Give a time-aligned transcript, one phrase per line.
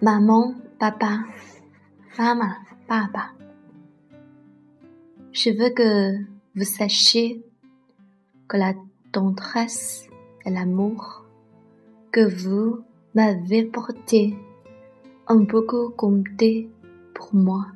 [0.00, 1.24] Maman, papa,
[2.16, 2.54] maman,
[2.86, 3.32] papa.
[5.32, 6.18] Je veux que
[6.54, 7.42] vous sachiez
[8.46, 8.74] que la
[9.10, 10.06] tendresse
[10.46, 11.24] et l'amour
[12.12, 12.78] que vous
[13.16, 14.36] m'avez porté
[15.28, 16.70] ont beaucoup compté
[17.12, 17.66] pour moi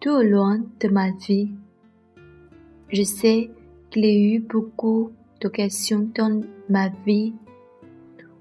[0.00, 1.50] tout au long de ma vie.
[2.88, 3.50] Je sais
[3.90, 5.10] qu'il y a eu beaucoup
[5.42, 6.40] d'occasions dans
[6.70, 7.34] ma vie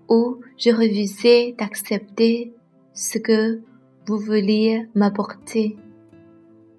[0.08, 2.54] où je refusais d'accepter
[2.94, 3.62] ce que
[4.06, 5.78] vous vouliez m'apporter,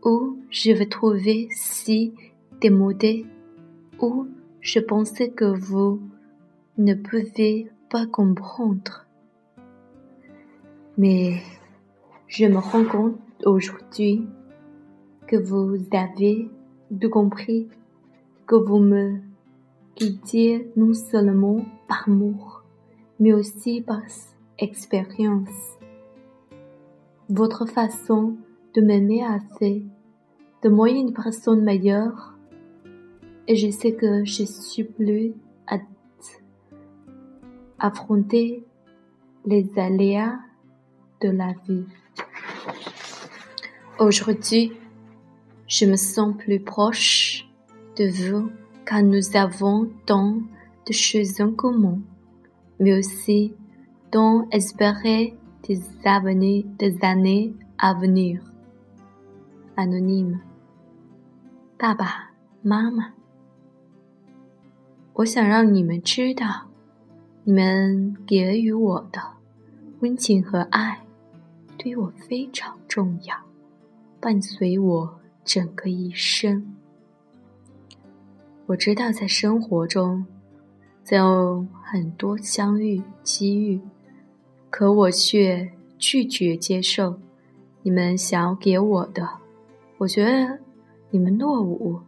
[0.04, 2.14] où je vous trouvais si
[2.60, 3.26] démodé,
[4.00, 4.26] où
[4.60, 6.00] je pensais que vous
[6.78, 9.06] ne pouvez pas comprendre.
[10.98, 11.40] Mais
[12.28, 14.26] je me rends compte aujourd'hui
[15.26, 16.50] que vous avez
[17.00, 17.68] tout compris,
[18.46, 19.18] que vous me
[19.94, 22.64] quittez non seulement par amour,
[23.18, 24.02] mais aussi par
[24.58, 25.78] expérience.
[27.28, 28.36] Votre façon
[28.74, 29.82] de m'aimer a fait
[30.62, 32.34] de moi une personne meilleure
[33.46, 35.32] et je sais que je suis plus
[35.66, 35.78] à
[37.78, 38.64] affronter
[39.44, 40.38] les aléas
[41.20, 41.84] de la vie.
[43.98, 44.72] Aujourd'hui,
[45.68, 47.48] je me sens plus proche
[47.96, 48.50] de vous
[48.84, 50.38] car nous avons tant
[50.86, 52.00] de choses en commun,
[52.80, 53.54] mais aussi
[54.10, 58.40] tant espérer des années, des années à venir.
[59.76, 60.40] Anonyme，
[61.78, 62.32] 爸爸
[62.62, 63.14] 妈妈，
[65.14, 66.68] 我想让你们知道，
[67.44, 69.20] 你们给予我的
[70.00, 71.00] 温情和爱，
[71.78, 73.36] 对我非常重要，
[74.20, 76.74] 伴随我整个一生。
[78.66, 80.24] 我知道在生活中，
[81.02, 83.80] 总有很多相遇机遇。
[84.72, 87.20] 可我却拒绝接受
[87.82, 89.28] 你们想要给我的。
[89.98, 90.58] 我觉得
[91.10, 92.00] 你们落伍，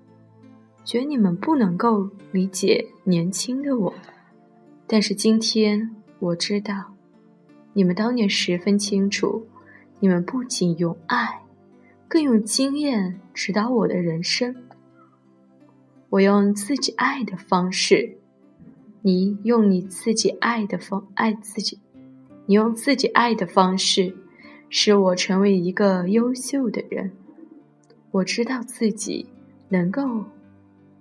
[0.82, 3.92] 觉得你们不能够理解年轻的我。
[4.86, 6.94] 但是今天我知道，
[7.74, 9.46] 你们当年十分清楚，
[10.00, 11.42] 你们不仅用爱，
[12.08, 14.56] 更用经验指导我的人生。
[16.08, 18.16] 我用自己爱的方式，
[19.02, 21.78] 你用你自己爱的方爱自己。
[22.46, 24.14] 你用自己爱的方式，
[24.68, 27.10] 使我成为一个优秀的人。
[28.10, 29.26] 我知道自己
[29.68, 30.24] 能够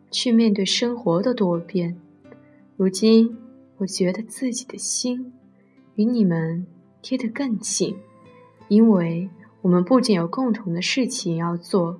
[0.09, 1.95] 去面对生活的多变。
[2.77, 3.37] 如今，
[3.77, 5.33] 我觉得自己的心
[5.95, 6.65] 与你们
[7.01, 7.95] 贴得更近，
[8.67, 9.29] 因为
[9.61, 11.99] 我们不仅有共同的事情要做，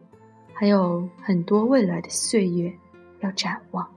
[0.54, 2.74] 还有很多未来的岁月
[3.20, 3.88] 要展望。